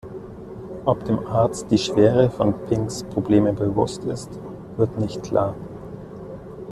[0.83, 4.31] Ob dem Arzt die Schwere von Pinks Problemen bewusst ist,
[4.75, 5.53] wird nicht klar.